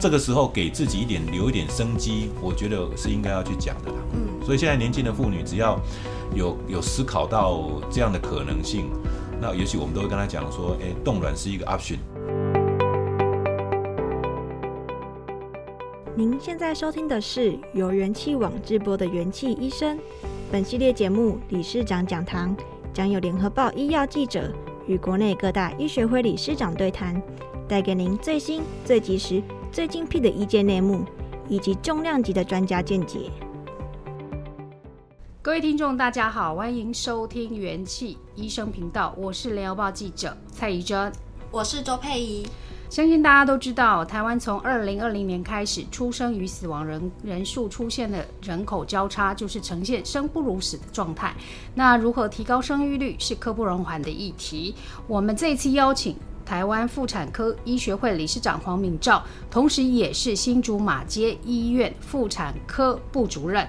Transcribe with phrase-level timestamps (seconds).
[0.00, 3.96] 这个时候给自己一点留一点生机，我觉得是应该要去讲的啦。
[4.12, 5.76] 嗯，所以现在年轻的妇女只要
[6.36, 8.88] 有有思考到这样的可能性，
[9.40, 11.96] 那也许我们都会跟她讲说，哎，冻卵是一个 option。
[16.14, 19.98] 您现在收听的是由元气网直播的元气医生。
[20.52, 22.56] 本系列节目理事长讲堂
[22.94, 24.52] 将有联合报医药记者
[24.86, 27.20] 与国内各大医学会理事长对谈，
[27.66, 31.04] 带给您最新、最及时、最精辟的医界内幕，
[31.48, 33.30] 以及重量级的专家见解。
[35.42, 41.12] 各位听众，大家好，欢迎收听元气医生频道，我是联合报记者蔡怡珍，
[41.50, 42.46] 我是周佩仪。
[42.90, 51.34] 相信大家都知道，台湾从二零二零年开始，出生与死亡人人数出现的人口交叉，就是呈现生不如死的状态。
[51.74, 54.74] 那如何提高生育率，是刻不容缓的议题。
[55.06, 56.16] 我们这次邀请
[56.48, 63.68] 台湾妇产科医学会理事长黄敏照，同时也是新竹马街医院妇产科部主任，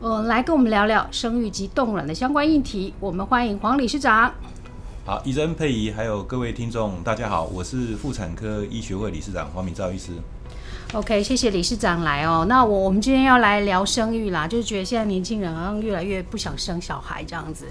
[0.00, 2.94] 呃，来跟我们聊聊生育及冻卵的相关议题。
[3.00, 4.32] 我们欢迎黄理事长。
[5.04, 10.12] 好，宜真佩仪，还有各位听众，大家好，我是妇产科医学会理事长黄敏照医师。
[10.92, 12.46] OK，谢谢理事长来哦。
[12.48, 17.66] 那我我们今天要来聊生育啦，就是觉得现在年轻人好像越来越不想生小孩这样子。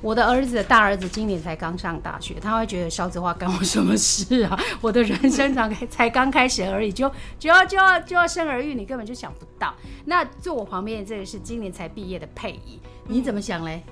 [0.00, 4.58] 我的儿子的，大儿子今年才刚上大学，他会觉得少子化干我什么事啊？
[4.80, 9.74] 我的人生才才刚开始而已，就就要就要就要生儿育女，根本就想不到。
[10.04, 13.82] 那坐我旁边的这个是今年才毕业的佩仪，你怎么想嘞？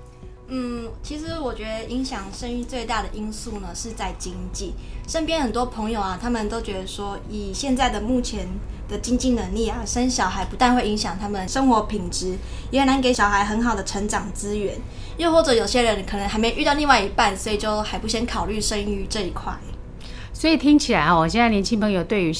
[0.48, 4.74] 嗯，其实我觉得影响生育最大的因素呢，是在经济。
[5.08, 8.46] 身边很多朋友啊，他们都觉得说，以现在的目前
[8.88, 12.36] 的经济能力啊，生小孩不但会影响他们生活品质，
[12.70, 14.76] 也很难给小孩很好的成长资源。
[15.16, 19.52] 又或者有些人可能还没遇到另外一半，所以就还不先考虑生育这一块。
[20.32, 22.32] 所以听起来哦，现在年轻朋友对于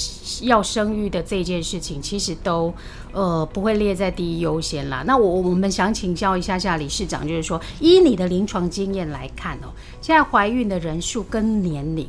[0.43, 2.71] 要生育的这件事情，其实都
[3.13, 5.03] 呃不会列在第一优先啦。
[5.07, 9.73] 那我我们想请教一下下理事长，就是说，依你的临床经验来看哦，
[10.03, 12.07] 现在怀孕的人数跟年龄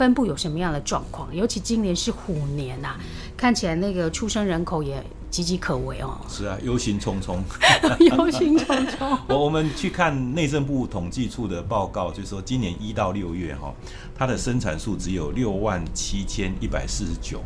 [0.00, 1.28] 分布有什么样的状况？
[1.36, 3.00] 尤其今年是虎年呐、啊，
[3.36, 4.96] 看起来那个出生人口也
[5.30, 6.18] 岌岌可危哦。
[6.26, 7.36] 是啊，忧心忡忡，
[8.16, 9.18] 忧心忡忡。
[9.28, 13.74] 我我们去看内政部统计处的报告，就是说今年一到六月哈。
[14.16, 17.42] 它的生产数只有六万七千一百四十九，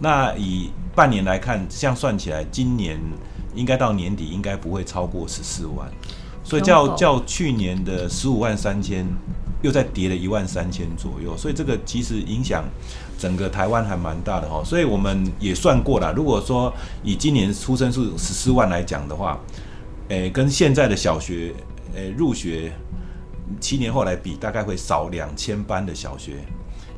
[0.00, 2.96] 那以半年来看，这样算起来，今年
[3.56, 5.90] 应该到年底应该不会超过十四万，
[6.48, 9.06] 所以较较去年的十五万三千，
[9.60, 12.64] 又再跌了一万三千左右，所以这个其实影响
[13.18, 14.62] 整个台湾还蛮大的哈。
[14.64, 16.72] 所以我们也算过了，如果说
[17.04, 19.38] 以今年出生数十四万来讲的话，
[20.08, 21.52] 诶，跟现在的小学
[21.94, 22.72] 诶入学。
[23.60, 26.34] 七年后来比，大概会少两千班的小学，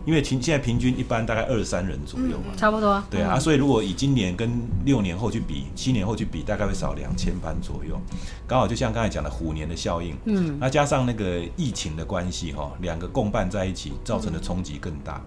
[0.05, 3.03] 因为平现在平均一般大概二十三人左右嘛，差不多。
[3.11, 4.50] 对啊，所以如果以今年跟
[4.84, 8.00] 六年后去比，七年后去比，大概会少两千班左右。
[8.47, 15.22] 刚好就像刚才讲的虎年的效应，嗯，那加上那个疫情的关系哈，两个共伴在一起，造成的冲击更大。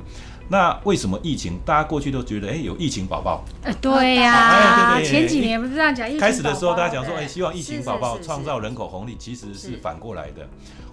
[0.49, 1.57] 那为什么疫情？
[1.65, 3.45] 大家过去都觉得，哎，有疫情宝宝。
[3.63, 10.47] 呃，对呀，哎，对对，前几年不是这样讲，开始的时候大家讲说，哎，希望疫情宝宝创造人口红利，其实是反过来的。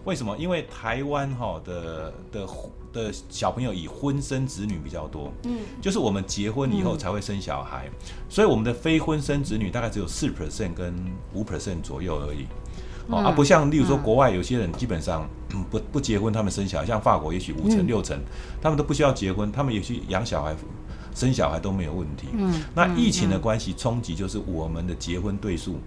[0.04, 0.36] 为什么？
[0.38, 2.46] 因为台湾哈的的
[2.92, 7.88] 的小朋友以婚生子女比较多，嗯，就是我们结婚以后才会生小孩，
[8.28, 10.94] 所以我们的非婚生子女大概只有四 percent 跟
[11.32, 12.46] 五 percent 左右而已，
[13.08, 15.28] 哦，而不像例如说国外有些人基本上
[15.70, 18.18] 不不结婚，他们生小孩，像法国也许五成六成，
[18.60, 20.56] 他们都不需要结婚，他们也许养小孩
[21.14, 25.78] 生小孩都没有问题，嗯，那疫情的关系冲击就是我们的结婚对数，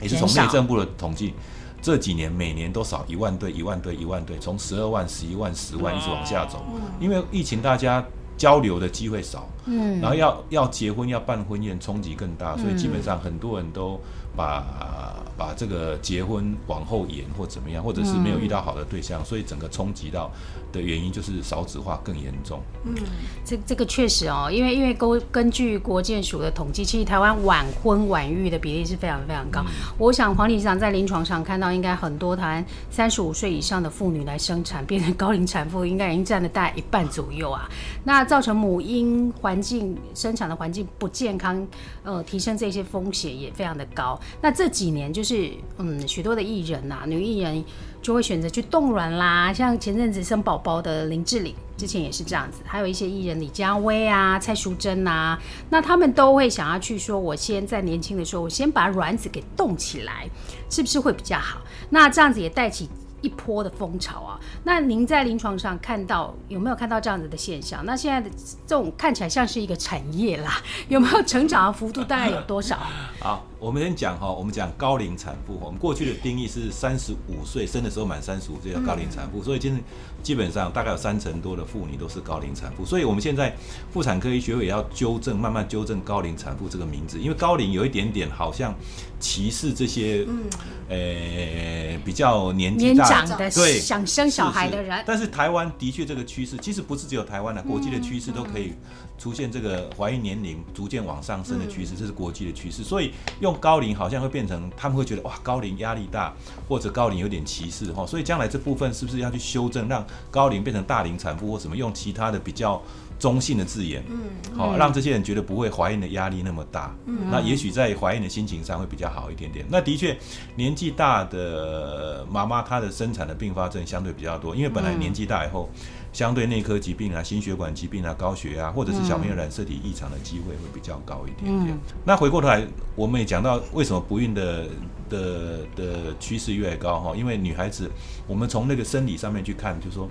[0.00, 1.34] 也是从内政部的统计。
[1.82, 6.64] 这几年每年都少一万对，一万对，一万对，从十二万、十一万、十万一直往下走。
[7.00, 8.04] 因为疫情，大家
[8.36, 14.00] 交流的机会少，嗯，然后要要结婚、要办婚宴，冲击更大，所以基本上很多人都
[14.36, 15.16] 把。
[15.40, 20.30] 把这个结婚往后延或怎么样，或者是没有遇到好的对象，嗯、所以整个冲击到
[20.70, 22.60] 的原因就是少子化更严重。
[22.84, 22.94] 嗯，
[23.42, 29.62] 这这个确实哦，因为因为根根据国建署的统计，其实台湾晚婚晚育的比例是非常非常高。
[29.62, 37.66] 嗯、我想黄理事长在临床上看到，应该很多台湾三十五岁以上的妇女来生产，变成高龄产妇，应该已经占了大概一半左右啊。
[38.04, 41.66] 那造成母婴环境生产的环境不健康，
[42.04, 44.20] 呃，提升这些风险也非常的高。
[44.42, 45.29] 那这几年就是。
[45.30, 45.48] 是，
[45.78, 47.64] 嗯，许多的艺人呐、女艺人
[48.02, 49.52] 就会选择去冻卵啦。
[49.52, 52.62] 像前阵子生宝宝的林志玲，之前也是这样子。
[52.66, 60.28] 还有一些艺人李佳薇啊、蔡淑臻啊，那他们都会想要去说，我先在年轻的时候，我先把卵子给冻起来，
[60.68, 61.60] 是不是会比较好？
[61.90, 62.88] 那这样子也带起
[63.20, 64.40] 一波的风潮啊。
[64.64, 67.86] 那您在临床上看到有没有看到这样子的现象？
[67.86, 68.28] 那现在的
[68.66, 72.02] 这种看起来像是一个产业啦，有没有成长的幅度？
[72.02, 72.76] 大概有多少？
[73.20, 75.58] 好，我们先讲哈，我们讲高龄产妇。
[75.60, 79.84] 我们过去的定义是三十五岁生的时候满三十五岁叫高龄产妇，所以今天
[80.22, 82.86] 基本上大概有三成多的妇女都是高龄产妇。
[82.86, 83.54] 所以我们现在
[83.92, 88.74] 妇产科医学会也要纠正，慢慢纠正高龄产妇这个名字，因为高龄有一点点好像
[89.18, 90.44] 歧视这些，嗯，
[90.88, 95.04] 呃，比较年纪大的对想生小孩的人。
[95.06, 98.72] 但是台湾的确这个趋势，其实不是只有台湾的，国际的趋势都可以
[99.18, 102.82] 出现这个怀孕年龄逐渐往上升的趋势，这是国际的趋势。
[102.82, 106.32] 所以用高龄好像会变成他们会觉得哇，高龄压力大，
[106.68, 108.06] 或者高龄有点歧视哈。
[108.06, 112.80] 所以将来这部分是不是要去修正，让高龄变成大龄产妇或什么，用其他的比较
[113.18, 119.64] 中性的字眼，嗯，好，让这些人觉得不会怀孕的压力那么大，嗯，那也许在怀孕的心情上会比较好一点点。
[119.68, 120.16] 那的确，
[120.56, 125.68] 年纪大的妈妈她的生产的并发症相对比较多，因为本来年纪大以后，
[126.12, 131.78] 相对内科疾病啊、心血管疾病啊、高血压，或者是小朋友染色体异常的机会会比较高一点点。
[132.04, 132.66] 那回过头来，
[132.96, 134.66] 我们也讲到为什么不孕的
[135.08, 137.16] 的的趋势越来越高哈？
[137.16, 137.90] 因为女孩子，
[138.26, 140.08] 我们从那个生理上面去看，就是说。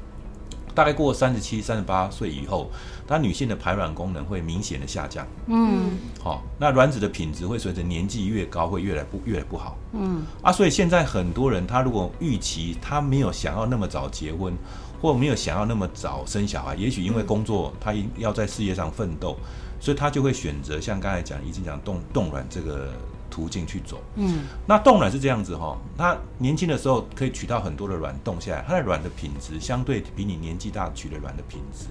[0.76, 2.72] 大概过三十七、三十八岁以后，
[3.06, 5.28] 她女性的排卵功能会明显的下降。
[5.48, 5.90] 嗯，
[6.22, 9.78] 好、哦，那卵子的品质会随着年纪越高，会越来不越来不好。
[9.92, 14.54] 嗯，啊，所以现在很多人，他如果预期他没有想要那么早结婚，
[15.02, 19.38] 或没有想要那么早生小孩，也许因为工作，他要在事业上奋斗，
[19.80, 22.92] 所以他就会选择像刚才讲，已经讲冻冻卵这个。
[23.32, 31.86] 途径去走，嗯，那冻卵是这样子哈，他年轻的时候可以取到很多的卵冻下来，它的卵的品质相对比你年纪大取的卵的品质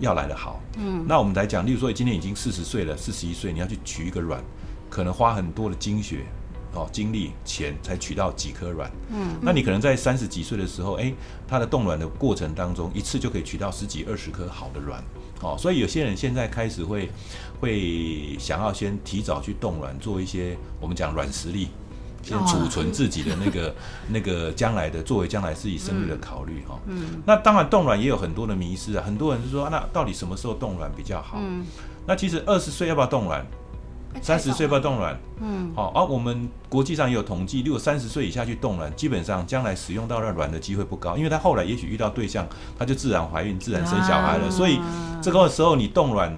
[0.00, 4.42] 要来得好，嗯，那我们来讲，例如说你今年已经四十岁了，四十一岁你要去取一个卵，
[4.88, 6.24] 可能花很多的精血
[6.74, 11.12] 哦、精力、钱才取到几颗卵，嗯，那你可能在三十几岁的时候，哎，
[11.46, 15.02] 它的冻卵的过程当中，一次就可以取到十几二十颗好的卵。
[15.42, 17.10] 哦，所以有些人现在开始会
[17.60, 21.68] 会想要先提早去冻卵，做一些我们讲卵实力，
[22.22, 23.74] 先储存自己的那个、哦、
[24.08, 26.80] 那个将来的，作为将来自己生育的考虑哈。
[26.86, 27.02] 嗯。
[27.02, 31.38] 哦、那当然冻卵也有很多的迷失啊，很多人是说，那到底什么时候冻卵比较好？
[31.38, 31.66] 嗯。
[32.06, 33.46] 那其实二十岁要不要冻卵？
[34.20, 42.46] 三十岁不要冻卵，嗯，好，而我们国际上也有统计，如果三十岁以下去冻卵，基本上将来使用到那卵的机会不高，因为他后来也许遇到对象，
[42.78, 44.78] 他就自然怀孕、自然生小孩了，所以
[45.22, 46.36] 这个时候你冻卵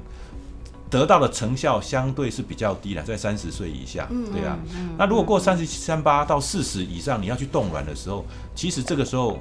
[0.88, 4.56] 得到的成效相对是比较低的，在三十岁以下，对啊，
[4.96, 8.24] 那如果过三十三八到四十以上，你要去冻卵的时候，
[8.54, 9.38] 其实这个时候。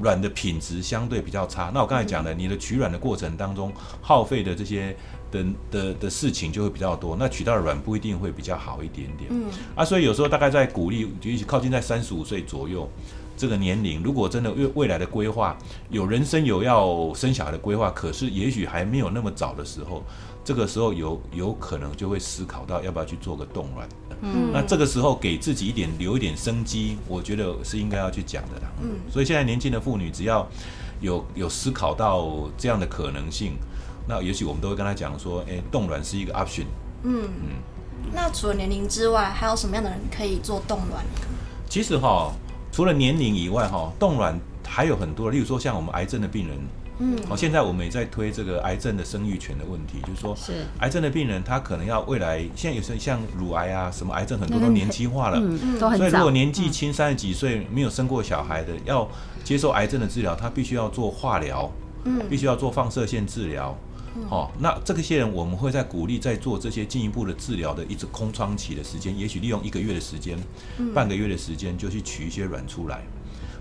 [0.00, 3.70] 卵的品质相对比较差，那我刚才讲的，你的取卵的过程当中
[4.00, 4.96] 耗费的这些
[5.32, 9.28] 的的的事情就会比较多，那取到的卵不一定会比较好一点点。
[9.30, 12.88] 嗯，啊，所以有时候大概在鼓励，尤其靠近在三十五岁左右
[13.36, 15.58] 这个年龄，如果真的未未来的规划
[15.90, 20.04] 有人生有要生小孩的规划，可是也许还没有那么早的时候。
[20.44, 23.88] 这个时候有有可能就会思考到要不要去做个冻卵，
[24.22, 28.72] 嗯，那这个时候给自己一点留一点生机，我觉得是应该要去讲的啦。
[28.82, 30.44] 嗯，所以现在年轻的妇女只要
[31.00, 33.52] 有有思考到这样的可能性，
[34.08, 36.64] 那也许我们都会跟他讲说，哎，冻卵是一个 option。
[37.02, 37.24] 嗯。
[37.24, 41.04] 嗯，那除了年龄之外，还有什么样的人可以做冻卵？
[41.68, 42.32] 其实哈，
[42.70, 46.58] 除了年龄以外哈，冻卵还有很多，例如说像我们癌症的病人。
[46.98, 50.66] 嗯，好，现在我们也在推这个癌症的生育权的问题，就是说，是。
[50.80, 55.96] 癌症的病人他可能要未来，现在有些像乳癌啊，什么癌症很多都年轻化了，嗯嗯，都很。
[55.96, 59.08] 所以如果年纪轻三十几岁没有生过小孩的，要
[59.42, 61.68] 接受癌症的治疗，他必须要做化疗，
[62.04, 63.76] 嗯，必须要做放射线治疗，
[64.28, 70.38] 好，那这个些人我们会在鼓励在做这些进一步的治疗的一直空窗期的时间，也许利用一个月的时间，
[70.94, 73.02] 半个月的时间就去取一些卵出来。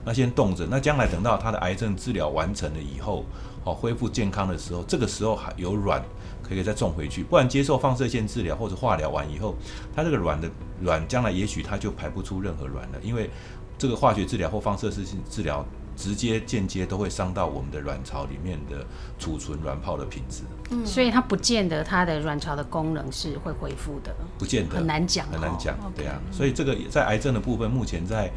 [0.03, 3.23] 那先冻着，那将来等到他的癌症治疗完成了以后，
[3.63, 6.03] 哦恢复健康的时候，这个时候还有卵
[6.41, 9.55] 可以再种回去，不然接受放射线治疗或者化疗完以后，
[9.95, 10.49] 他这个卵的
[10.81, 13.29] 卵将来也许他就排不出任何卵了，因为
[13.77, 15.63] 这个化学治疗或放射性治疗
[15.95, 18.85] 直接间接都会伤到我们的卵巢里面的
[19.19, 20.43] 储存卵泡的品质。
[20.69, 28.31] 嗯，所以它不见得它的卵巢的功能是会恢复的，不见得，很难讲，很难讲，对啊，所以这个在癌症的部分，目前在。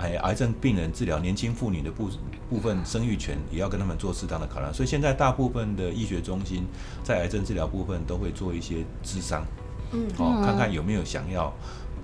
[0.00, 2.08] 哎，癌症病人治疗年轻妇女的部
[2.48, 6.64] 部分生育权也要跟他们做适当的考量，所以现在大部分的医学中心
[7.02, 9.44] 在癌症治疗部分都会做一些咨商，
[9.90, 11.52] 嗯，哦，看看有没有想要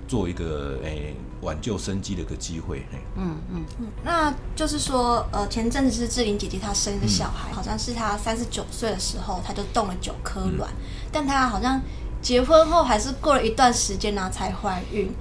[0.07, 2.83] 做一个哎挽救生机的一个机会，
[3.15, 11.79] 嗯嗯嗯，那就是说，呃，前阵子是志玲姐姐她生一个小孩，嗯、好像是她三十九岁的时候，她就冻了九颗卵，嗯、但她好像
[12.21, 15.11] 结婚后还是过了一段时间呢才怀孕，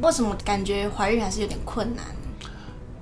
[0.00, 2.04] 为什么感觉怀孕还是有点困难？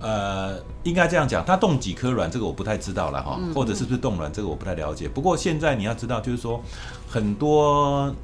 [0.01, 5.07] 呃，应该这样讲，她冻几颗卵，这个我不太知道了哈，嗯、或者是不是冻卵，这个我不太了解。
[5.07, 6.63] 不过现在你要知道，就是说
[7.07, 8.15] 很多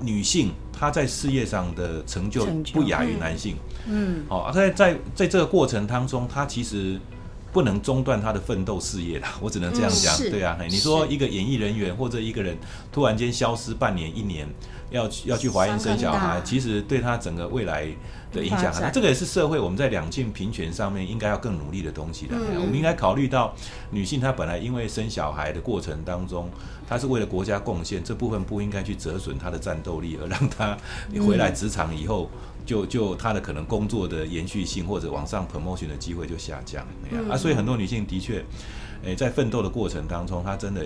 [0.00, 7.00] 女性她在事业上的成就不亚于男性，嗯，好，在在在这个过程当中，她其实
[7.52, 9.26] 不能中断她的奋斗事业的。
[9.40, 12.56] 我只能这样讲，嗯、对啊，你说一个演艺人员或者一个人
[12.92, 14.48] 突然间消失半年一年，
[14.90, 17.88] 要要去怀孕生小孩，其实对她整个未来。
[18.36, 22.36] 的影响，那这个也是社会我们在两性平权上面应该要更努力的东西的。
[22.36, 23.54] 嗯、我们应该考虑到
[23.90, 26.50] 女性她本来因为生小孩的过程当中，
[26.86, 30.76] 她是为了国家贡献，这部分不应该去折损她的战斗力，而让她
[31.10, 32.30] 你回来职场以后，
[32.66, 36.86] 就就她的可能工作的延续性或者往上 promotion 的机会就下降。
[37.10, 38.44] 嗯、啊，所以很多女性的确，
[39.02, 40.84] 诶，在奋斗的过程当中，她真的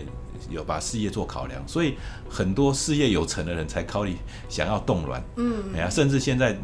[0.48, 1.96] 有把事业做考量，所以
[2.28, 4.16] 很多事业有成的人才考虑
[4.48, 5.22] 想要动卵。
[5.36, 6.56] 嗯，哎呀，甚至现在。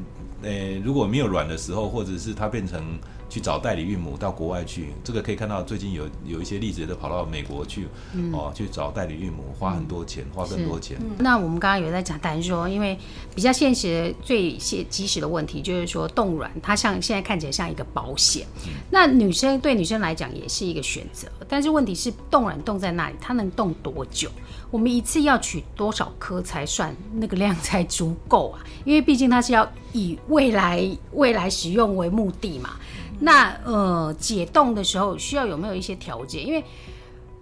[0.46, 2.98] 诶，如果没有软的时候，或者是它变成
[3.36, 10.96] 去找代理孕母到国外去，这个可以看到最近有有一些例子都跑到美国去，嗯、哦，去找代理孕母，花很多钱，嗯、花更多钱。
[11.18, 12.98] 那我们刚刚有在讲，谈说，因为
[13.34, 18.46] 比较现实、最现及时的问题就是说冻卵，它像现在看起来像一个保险。
[18.64, 24.30] 嗯、那女生对女生来讲也是一个选择，但是问题是冻卵冻在那里，它能冻多久？
[24.70, 28.64] 我们一次要取多少颗才算那个量才足够啊？
[28.86, 32.76] 因为毕竟它是要以未来未来使用为目的嘛。
[33.20, 36.46] 那呃解冻的时候需要有没有一些条件？
[36.46, 36.64] 因为，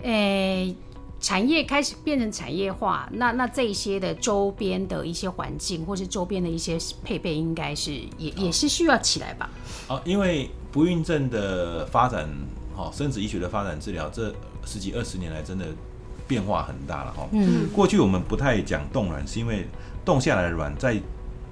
[0.02, 0.76] 诶
[1.21, 9.50] 产业开始变成产业化，那那这一些的周边的一些环境或是周边的一些配备，应该是也也是需要起来吧？
[9.88, 12.28] 哦，因为不孕症的发展，
[12.76, 15.66] 哈，生殖医学的发展治疗，这十几二十年来真的。
[16.26, 17.28] 变化很大了哈。
[17.33, 19.69] 嗯，过去我们不太讲冻卵，是因为
[20.07, 20.99] 冻下来的卵在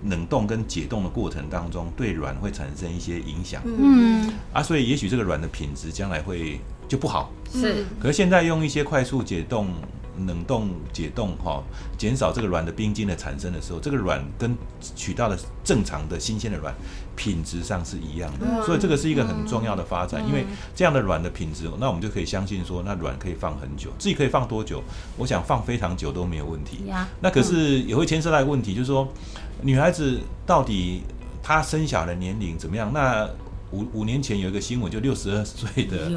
[0.04, 3.62] 冷冻跟解冻的过程当中，对卵会产生一些影响。
[3.64, 7.30] 嗯，啊，所以也许这个卵的品质将来会就不好。
[7.52, 9.68] 是，可是现在用一些快速解冻。
[10.26, 11.62] 冷冻解冻哈，
[11.97, 14.57] 减少这个卵的冰晶的产生的时候，这个卵跟
[14.95, 16.75] 取到的正常的新鲜的卵
[17.14, 20.23] 品质上是一样的，嗯、所以这个是一个很重要的发展。
[20.25, 24.83] 嗯、因为这样的卵的品质，那我们就可以相信说，那卵可以放很久，自己可以放多久？
[25.17, 26.87] 我想放非常久都没有问题。
[26.87, 29.07] 呀那可是也会牵涉到一个问题，就是说，
[29.61, 31.02] 女孩子到底
[31.43, 32.91] 她生小的年龄怎么样？
[32.93, 33.29] 那
[33.73, 36.09] 五五年前有一个新闻，就六十二岁的，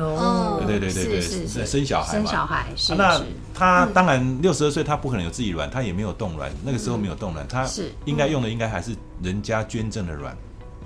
[0.60, 2.26] 对对对对对，是是是生小孩嘛？
[2.26, 2.96] 生小孩是。
[2.96, 3.22] 那
[3.54, 7.66] 他当然六十二岁，他不可能有自己卵，他也没有冻卵，那个时候没有冻卵，他
[8.04, 8.94] 应该用的应该还是
[9.24, 10.38] 人家捐赠的卵。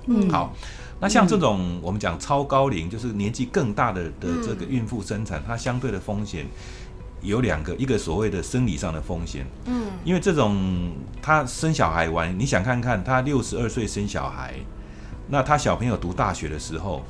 [0.06, 0.54] 嗯，好，
[1.00, 6.46] 那像这种我们讲超高龄，就是年纪更大的的这个孕妇生产，它相对的风险
[7.20, 14.54] 有两个，一个所谓的生理上的风险，嗯，因为这种他生小孩完，你想看看他六十二岁生小孩。
[15.30, 17.02] 那他小朋友读大学的时候，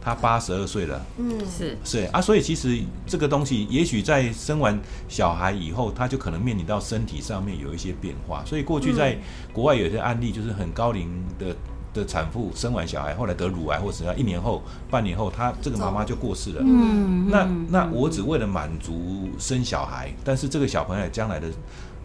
[0.00, 8.42] 他八十二岁了，嗯，是是啊，所以其实这个东西，也许在生完小孩以后，他就可能面临到身体上面有一些变化。
[8.46, 9.18] 所以过去在
[9.52, 11.54] 国外有些案例，就是很高龄的
[11.92, 16.62] 的产妇生完小孩，后来得乳癌或者怎样，一年后、半年后，她这个妈妈就过世了。
[16.64, 21.48] 嗯，那那我只为了满足生小孩，但是这个小朋友将来的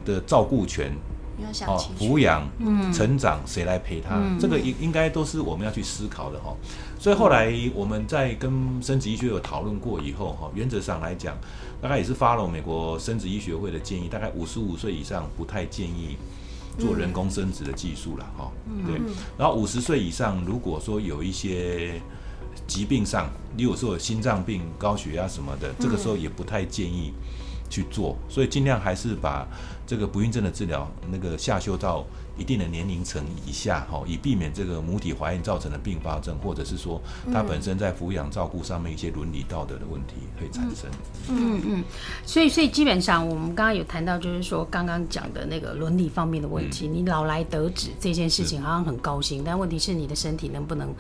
[0.03, 0.91] 的照顾权。
[1.67, 2.48] 哦，抚养、
[2.93, 4.15] 成长，谁来陪他？
[4.15, 6.55] 嗯、这个应应该都是我们要去思考的哈。
[7.00, 11.38] 所以后来我们在跟生殖医学有讨论过以后哈，原则上来讲，
[11.81, 16.17] 大概也是 follow 美国生殖医学会的建议，大概五十五岁以上不太建议
[16.77, 18.51] 做人工生殖的技术了哈。
[18.86, 19.00] 对，
[19.38, 22.01] 然后五十岁以上，如果说有一些
[22.67, 27.13] 疾病上，例如说有心脏病、高血压什么的，这个时候也不太建议
[27.69, 29.48] 去做，所以尽量还是把。
[29.89, 32.05] 这个不孕症的治疗，那个下修到
[32.38, 37.01] 一定的年龄层以下，哈，以避免这个母体怀孕造成的并发症，或者是说
[37.34, 40.88] 它本身在抚养照顾上面一些伦理道德的问题会产生。
[41.29, 41.84] 嗯嗯，嗯，
[42.24, 50.93] 所以所以基本上我们刚刚有谈到，就是说刚刚讲的那个伦理方面的问题，嗯、你老来得子这件事情好像很高兴，但问题是你的身体能不能？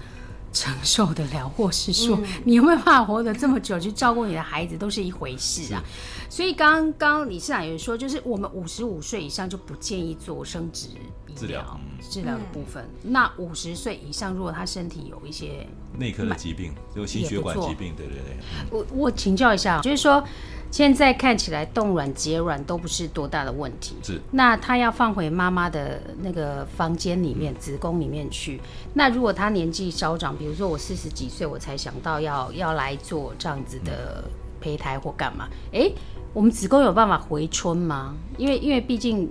[0.51, 5.83] 承受得了，或是说、嗯、你有没有办法活得这么久去照顾你的孩子，都是一回事啊。
[6.29, 10.87] 所以刚刚理事长也说，就是我们五十五岁以上就不建议做生殖
[11.35, 12.83] 治疗治疗的部分。
[13.03, 18.37] 嗯、那五十岁以上，如果他身体有一些内科的疾病，就心血管疾病，对对对。
[18.71, 20.23] 我我请教一下，就是说。
[20.71, 24.21] 现在看起来冻卵结卵都不是多大的问题，是。
[24.31, 28.61] 那他要放回妈妈的那个房间里面，子宫里面去。
[28.93, 34.23] 那如果他年纪稍长，比如说我四十几岁，我才想到要要来做这样子的
[34.61, 35.47] 胚胎或干嘛？
[35.73, 35.91] 哎，
[36.33, 38.13] 我们子宫有办法回春吗？
[38.37, 39.27] 因为因为毕竟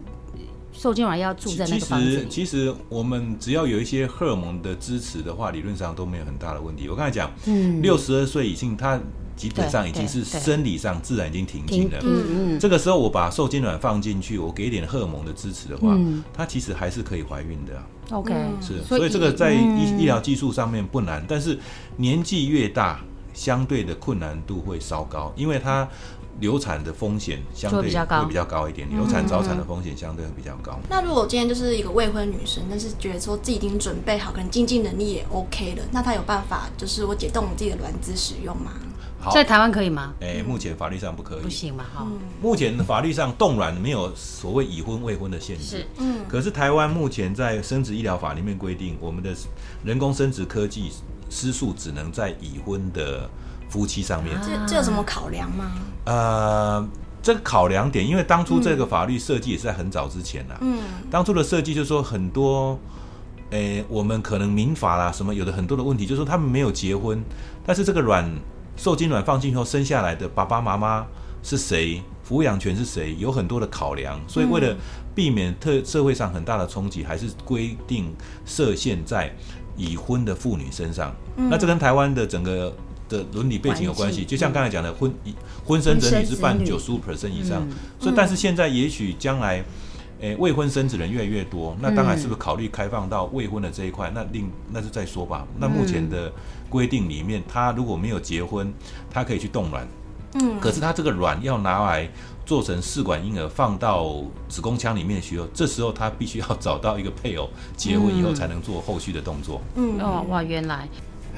[0.72, 2.06] 受精卵要住在那个房子？
[2.06, 6.88] 其实，其实我们只要有一些荷尔蒙的支持的话，理论上都没有很大的问题。
[6.88, 9.00] 我刚才讲，嗯，六十二岁以上，他
[9.38, 11.98] 基本上已经是生理上自然已经停经了。
[12.02, 12.58] 嗯嗯。
[12.58, 17.86] 这个时候我把受精卵放进去，我给一点荷尔蒙的支持的话，嗯，它其实还是可以怀孕的啊。
[18.10, 21.58] OK，是，所以这个在医医疗技术上面不难，但是
[21.96, 23.00] 年纪越大，
[23.32, 25.88] 相对的困难度会稍高，因为它。
[26.40, 27.86] 流产的风险相对会
[28.28, 30.78] 比较高一点，流产早产的风险相对会比较高。
[30.88, 38.70] 那如果今天就是一个未婚女生，但是觉得说自己已经准备好，可能经济能力也 OK 了，那她有办法就是我解冻我自己的卵子使用吗？
[39.20, 40.12] 好，在台湾可以吗？
[40.20, 41.84] 哎、欸，目前法律上不可以，不行嘛？
[41.94, 42.06] 哈，
[42.40, 46.20] 目前法律上冻卵没有所谓已婚未婚的限制，是，嗯。
[46.28, 49.34] 可是台湾目前在生殖医疗法里面规定，我们的
[49.84, 50.90] 人工生殖科技
[51.28, 53.28] 施术只能在已婚的。
[53.70, 55.72] 夫妻上面，这这有什么考量吗？
[56.06, 56.88] 呃，
[57.22, 60.56] 这个考量点，因为当初这个法律设计也是在很早之前啦。
[60.62, 60.78] 嗯，
[61.10, 62.78] 当初的设计就是说很多，
[63.50, 67.22] 诶、欸，我们可能民法啦什么有的很多的问题，就是说他们没有结婚，
[67.66, 68.26] 但是这个卵
[68.78, 71.06] 受精卵放进以后生下来的爸爸妈妈
[71.42, 74.74] 是谁，抚养权是谁，有很多的考量，所以为了
[75.14, 78.10] 避免特社会上很大的冲击，还是规定
[78.46, 79.30] 设限在
[79.76, 81.14] 已婚的妇女身上。
[81.36, 82.74] 嗯、那这跟台湾的整个。
[83.08, 85.10] 的伦理背景有关系，就像刚才讲的婚，
[85.64, 87.66] 婚婚生子女是占九十五 percent 以上，
[87.98, 89.64] 所以但是现在也许将来，
[90.20, 94.10] 诶未婚生子人越来越多，那当然是不是考虑开放到未婚的这一块？
[94.14, 95.46] 那另那就再说吧。
[95.58, 96.32] 那目前的
[96.68, 98.72] 规定里面，他如果没有结婚，
[99.10, 99.86] 他可以去冻卵，
[100.34, 102.10] 嗯，可是他这个卵要拿来
[102.44, 109.60] 做成试管婴儿放到子宫腔里面去，这时候他必须要 找到一个配偶结婚以后才能做后续的动作。
[109.76, 110.88] 嗯哦哇，原来。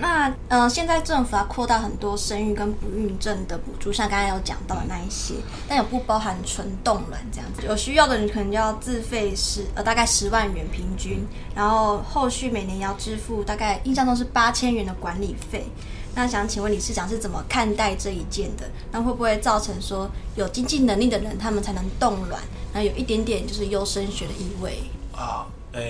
[0.01, 5.35] 那嗯、呃，现在政府要扩大很多生育跟不孕症的补助，像刚才有讲到的那一些，
[5.69, 7.63] 但有不包含纯冻卵这样子。
[7.67, 15.67] 有需要的人可能就要自费十呃大概十万元平均，然后后续每年要支付大概印象中是八千元的管理费。
[16.15, 18.69] 那想请问理事长是怎么看待这一件的？
[18.91, 22.41] 那会不会造成说有经济能力的人他们才能冻卵，
[22.73, 24.79] 那有一点点就是优生学的意味
[25.13, 25.47] 啊？
[25.73, 25.81] 呃，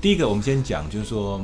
[0.00, 1.40] 第一个我们先讲就是说。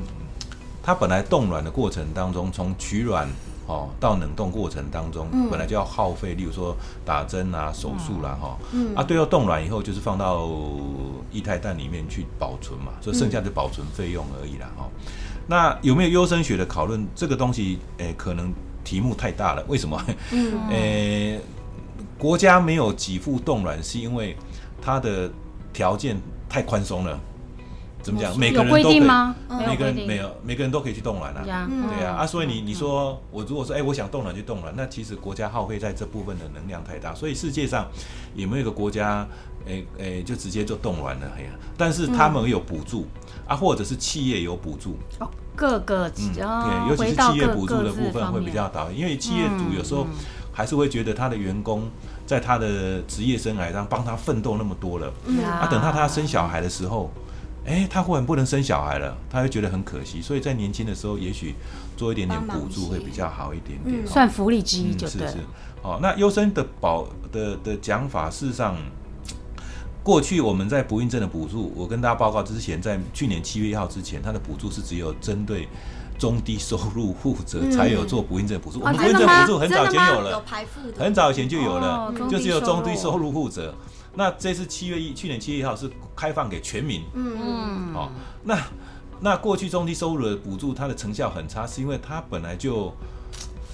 [0.84, 3.26] 它本来冻卵的过程当中，从取卵
[3.66, 8.58] 哦到冷冻过程当中，本来就要耗费，例如说打针啊、手术啦哈，
[8.94, 10.46] 啊，对，要冻卵以后就是放到
[11.32, 14.86] 液态氮里面去保存嘛，所以剩下的保存费用而已啦哈。
[15.46, 17.06] 那有没有优生学的讨论？
[17.14, 18.52] 这个东西诶，可能
[18.84, 19.64] 题目太大了。
[19.68, 19.98] 为什么？
[20.70, 21.40] 诶，
[22.18, 24.36] 国家没有给付冻卵，是因为
[24.82, 25.30] 它的
[25.72, 27.18] 条件太宽松了。
[28.04, 28.38] 怎么讲？
[28.38, 29.34] 每个人都可以吗？
[29.66, 31.42] 每个人没有，每个人都可以去冻卵啊。
[31.42, 37.88] 对啊，啊，所以你你说我如果说哎，我想冻卵就冻卵，那其实国家耗费在这部分的能量太大，所以世界上
[38.34, 39.26] 有没有一个国家
[39.66, 41.26] 哎哎就直接就冻卵了。
[41.38, 43.06] 哎呀，但是他们有补助
[43.48, 44.98] 啊，或者是企业有补助。
[45.18, 50.06] 哦，各个嗯，对，尤其是企业补助的部分会比较大，因为企业主有时候
[50.52, 51.88] 还是会觉得他的员工
[52.26, 55.10] 在他的职业生涯上帮他奋斗那么多了，
[55.42, 57.10] 啊，等到他生小孩的时候。
[57.66, 61.54] 哎，他忽然不能生小孩了，他会觉得很可惜，所以在年轻的时候，也许
[61.96, 65.38] 做一点点补助会比较好一点点，嗯哦、算福利之一就对、嗯、是是。
[65.82, 68.76] 哦，那优生的保的的讲法，事实上，
[70.02, 75.66] 过去我们在不孕症的补助，我跟大家报告之前，在去年七月一号之前，它的补助是只有针对
[76.18, 78.80] 中低收入户者才有做不孕症补助。
[78.80, 80.42] 嗯、我们不孕症补助很早前有了，有
[81.02, 83.74] 很早以前就有了，哦、就只有中低收入户者。
[84.14, 87.02] 那这次七月一，去年七月一号是开放给全民。
[87.14, 87.94] 嗯嗯。
[87.94, 88.10] 哦，
[88.42, 88.58] 那
[89.20, 92.94] 那过去中低收入的补助，它的成效很差，是因为它本来就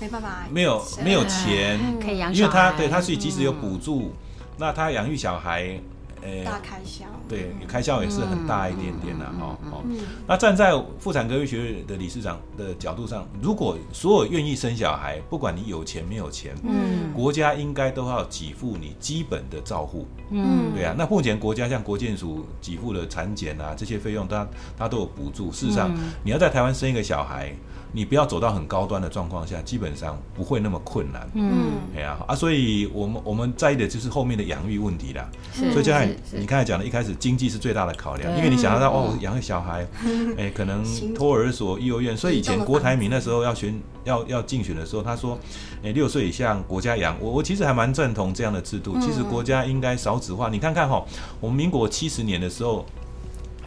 [0.01, 4.13] 没办法，没有没有钱可以养，因为它对它所以即使有补助，
[4.59, 5.81] 那它养育小孩。
[6.23, 9.57] 诶，大开销，对，开销也是很大一点点的哈。
[9.71, 9.83] 哦，
[10.27, 20.07] 那站在妇产科医学会的理事长的角度上，如果所有愿意生小孩，不管你有钱没有钱，嗯，国家应该都要给付你基本的照护。
[20.31, 20.95] 嗯，对啊。
[20.97, 25.51] 那目前国家像国健署给付的产检啊这些费用，它它都有补助。
[25.51, 25.91] 事实上，
[26.23, 27.55] 你要在台湾生一个小孩。
[27.93, 31.29] 你不要走到很高端的状况下，基本上不会那么困难。
[31.35, 35.29] 嗯，哎呀啊，所以我们我们在意的就是后面的养育问题啦。
[35.53, 39.87] 是所以就像你刚才讲的，一开始经济是最大的考量，因为你想要到哦养个小孩，
[40.39, 42.17] 哎，可能托儿所、幼儿园。
[42.17, 45.39] 所以以前郭台铭那时候要选要要竞选的时候，他说，
[45.83, 47.17] 哎，六岁以下国家养。
[47.21, 48.99] 我我其实还蛮赞同这样的制度。
[49.01, 50.49] 其实国家应该少子化。
[50.49, 51.05] 你看看哈，
[51.41, 52.87] 我们民国七十年的时候。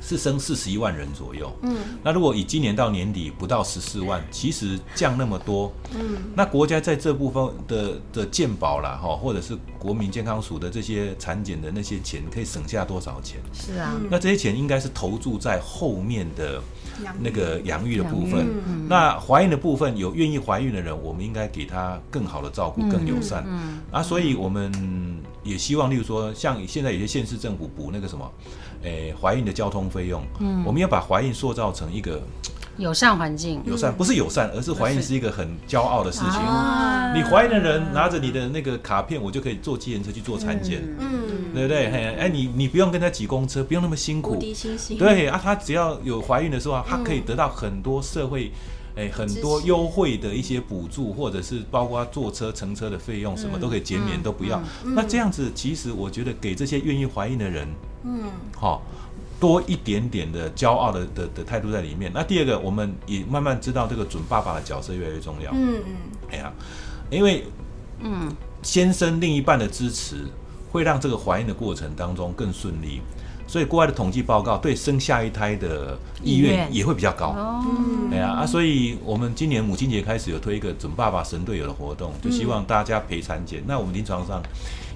[0.05, 1.51] 是升四十一万人左右。
[1.61, 5.71] 嗯，那如果以今年到年底不到十四万，其实降那么多。
[5.93, 13.39] 嗯，那国家在这部分的的健保啦，哈，或者是国民健康署的这些产检的那些钱，可以省下多少钱？
[13.53, 16.61] 是啊，那这些钱应该是投注在后面的
[17.21, 18.45] 那个养育的部分。
[18.89, 23.45] 那怀孕的部分，有愿意怀孕的人，我们应该给他更好的照顾，更友善。
[23.47, 24.69] 嗯，啊，所以我们
[25.43, 28.31] 也希望，例如说，像现在有些县市政府补那个什么。
[28.83, 32.21] 诶，怀孕的交通费用，嗯，我们要把怀孕塑造成一个
[32.75, 36.41] 友善环境，友善不是友善，而是怀孕是一个很骄傲的事情。
[37.15, 41.85] 你怀孕的人拿着你的那个卡片，我就可以坐计程车去做产检，嗯，对不对？
[41.85, 44.35] 哎，你你不用跟他挤公车，不用那么辛苦，
[44.99, 48.51] 对啊，他只要有怀孕的时候，他可以得到很多社会，
[48.95, 54.61] 诶，很多优惠的一些补助，或者是包括坐车乘车的费用，什么都可以减免，都不要。
[54.83, 57.67] 那这样子，其实我觉得给这些愿意怀孕的人。
[58.03, 58.25] 嗯，
[58.55, 58.83] 好，
[59.39, 62.11] 多一点点的骄傲的的的态度在里面。
[62.13, 65.51] 那第二个，我们也慢慢知道这个准爸爸的角色越来越重要。
[65.53, 65.95] 嗯嗯，
[66.31, 66.53] 哎呀，
[67.09, 67.45] 因为
[68.01, 68.29] 嗯，
[68.61, 70.17] 先生另一半的支持
[70.71, 73.01] 会让这个怀孕的过程当中更顺利，
[73.53, 77.27] 所以国外的统计报告对生下一胎的意愿也会比较高。
[77.27, 77.63] 哦，
[78.11, 83.61] 哎呀啊，所以我们今年母亲节开始有推一个准爸爸神队友的活动，就希望大家陪产检。
[83.67, 84.41] 那我们临床上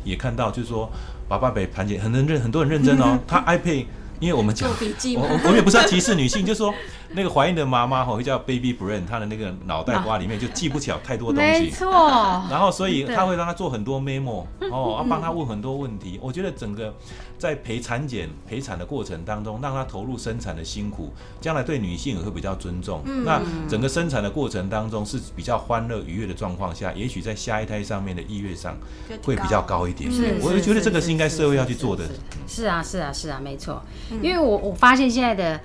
[0.04, 0.90] 也看到，就是说。
[1.30, 3.20] 爸爸陪产检，很多人认很多人认真哦。
[3.28, 3.86] 他 iPad，
[4.22, 6.74] 因为我们讲，我我也不是要歧视女性，就是说
[7.16, 11.50] 那个怀孕的妈妈吼会叫 baby brain，她的那个脑袋瓜里面就记不起来太多东西。
[11.50, 11.92] 没错。
[12.52, 16.20] 然后所以他会让她做很多 memo， 哦，要帮她问很多问题。
[16.22, 16.94] 我觉得整个。
[17.40, 23.04] 在陪产检、陪产的过程当中，让她投入生产的辛苦，将来对女性也会比较尊重。
[23.06, 23.40] 嗯、那
[23.70, 28.76] 整个生产的过程当中是比较欢乐、愉悦的状况下，也许在下一胎上面的意愿上
[29.24, 30.12] 会比较高一点。
[30.12, 32.06] 是，我就觉得这个是应该社会要去做的。
[32.48, 33.84] 是啊，是啊，是啊，没错。
[34.24, 35.62] 因为我我发现现在的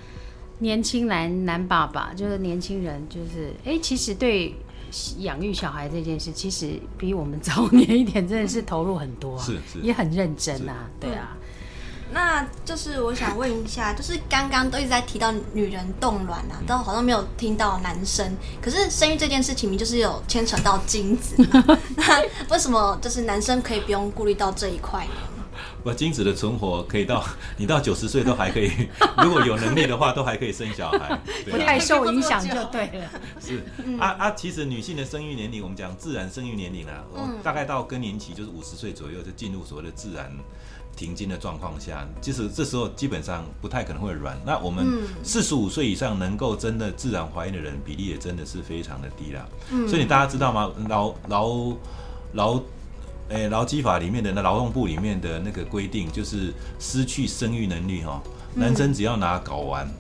[0.62, 4.55] 年轻男男爸爸，就是年轻人，就是哎、欸，其实对
[5.18, 11.37] 养育小孩这件事，其实比我们早年一点真的是投入很多，啊，是是，也很认真啊，是对啊。
[12.14, 18.37] 那就是我想问一下，就是刚刚都一直在提到女人冻卵啊，都好像没有听到男生。
[18.61, 21.35] 可是生育这件事情，就是有牵扯到精子，
[21.96, 25.12] 那为什么就是男生可以不用顾虑到这一块呢？
[25.83, 27.25] 不，精子的存活可以到
[27.57, 28.71] 你到九十岁都还可以，
[29.23, 31.18] 如果有能力的话，都还可以生小孩，
[31.51, 33.11] 不太受影响就对了。
[33.40, 33.64] 是
[33.99, 40.31] 啊啊，其实女性的生育年龄，我们讲自然生育年龄啊，嗯、大概到更年期就是五十岁左右，就进入所谓的自然。
[40.95, 44.38] 停经的状况下，其实这时候基本上不太可能会软。
[44.45, 44.87] 那我们
[45.23, 49.49] 四十五岁以上能够真的自然怀孕的人比例也真的是非常的低啦。
[49.71, 50.71] 嗯，所以大家知道吗？
[50.90, 51.73] 劳劳
[52.35, 52.61] 劳，
[53.33, 58.23] 诶，劳基法里面的那劳动部里面的那个规定，就是失去生育能力哈，
[58.55, 59.90] 男生只要拿睾丸，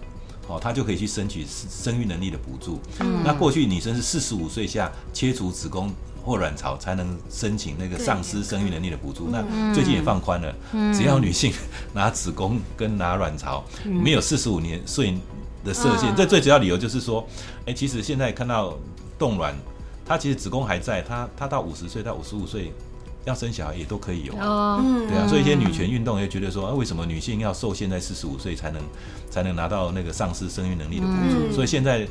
[0.46, 2.78] 哦，他就可以去申请生育能力的补助。
[3.00, 5.92] 嗯，那过去女生是四十五岁下切除子宫。
[6.24, 9.28] 或卵巢才能申请那个丧失生育能力的补助。
[9.32, 9.42] 那
[9.74, 11.52] 最近也放宽了，嗯、只要女性
[11.92, 15.18] 拿子宫跟拿卵巢，嗯、没有四十五年岁
[15.64, 16.14] 的设限。
[16.14, 17.26] 这、嗯、最主要理由就是说，
[17.62, 18.78] 哎、欸，其实现在看到
[19.18, 19.52] 冻卵，
[20.06, 22.72] 它其实子宫还在，它它到五十岁到五十五岁
[23.24, 24.34] 要生小孩也都可以有。
[24.36, 28.82] 哦，对啊，所以一些女权运动也觉得说，啊，为什么女性要受限在四十五岁才能
[29.30, 31.48] 才能拿到那个丧失生育能力的补助？
[31.48, 32.06] 嗯、所以现在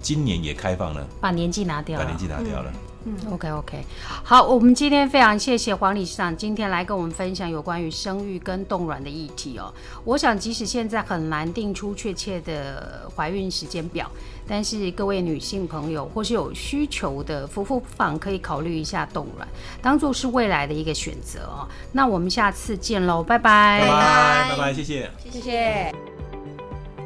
[0.00, 2.70] 今年也开放了，把年纪拿掉了，把年纪拿掉了。
[2.70, 3.84] 嗯嗯，OK OK，
[4.22, 9.74] 好，我们今天非常谢谢黄理事长今天来跟我们分享有关于生育跟冻卵的议题哦。
[10.04, 14.08] 我想即使现在很难定出确切的怀孕时间表，
[14.46, 19.48] 但是各位女性朋友或是有需求的夫妇不妨可以考虑一下冻卵，
[19.80, 21.66] 当做是未来的一个选择哦。
[21.90, 25.92] 那我们下次见喽，拜拜，拜拜，拜拜，谢谢，谢谢，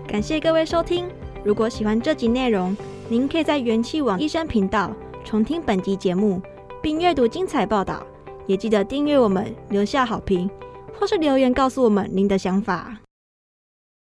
[0.06, 1.08] 感谢各位收听。
[1.42, 2.76] 如果喜欢这集内容，
[3.08, 4.90] 您可以在元气网医生频道。
[5.26, 6.40] 重听本集节目，
[6.80, 8.00] 并阅读精彩报道，
[8.46, 10.48] 也记得订阅我们，留下好评，
[10.96, 12.96] 或是留言告诉我们您的想法。